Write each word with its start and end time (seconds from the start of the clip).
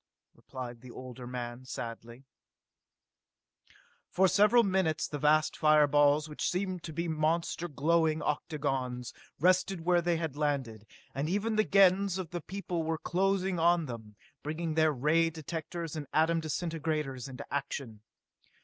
replied 0.33 0.81
the 0.81 0.89
older 0.89 1.27
man 1.27 1.63
sadly. 1.63 2.23
For 4.09 4.27
several 4.27 4.63
minutes 4.63 5.07
the 5.07 5.19
vast 5.19 5.55
fire 5.55 5.85
balls, 5.85 6.27
which 6.27 6.49
seemed 6.49 6.81
to 6.85 6.91
be 6.91 7.07
monster 7.07 7.67
glowing 7.67 8.19
octagons, 8.23 9.13
rested 9.39 9.81
where 9.81 10.01
they 10.01 10.17
had 10.17 10.35
landed, 10.35 10.87
and 11.13 11.29
even 11.29 11.55
then 11.55 11.57
the 11.57 11.69
Gens 11.71 12.17
of 12.17 12.31
the 12.31 12.41
people 12.41 12.81
were 12.81 12.97
closing 12.97 13.59
on 13.59 13.85
them, 13.85 14.15
bringing 14.41 14.73
their 14.73 14.91
ray 14.91 15.29
directors 15.29 15.95
and 15.95 16.07
atom 16.13 16.39
disintegrators 16.41 17.27
into 17.29 17.45
action. 17.53 18.01